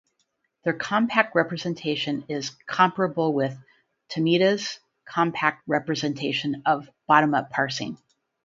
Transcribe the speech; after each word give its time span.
Their 0.63 0.73
compact 0.73 1.35
representation 1.35 2.23
is 2.27 2.49
comparable 2.65 3.33
with 3.33 3.55
Tomita's 4.09 4.79
compact 5.05 5.61
representation 5.67 6.63
of 6.65 6.89
bottom-up 7.07 7.51
parsing. 7.51 7.99